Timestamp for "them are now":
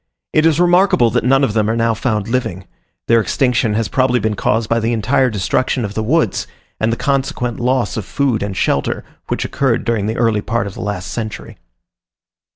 1.53-1.93